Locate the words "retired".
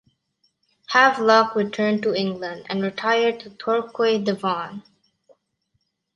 2.81-3.39